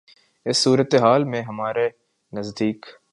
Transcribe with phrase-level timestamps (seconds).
[0.45, 1.89] اس صورتِ حال میں ہمارے
[2.31, 2.85] نزدیک